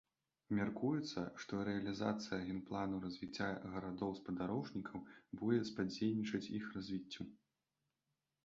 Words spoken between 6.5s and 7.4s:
іх развіццю.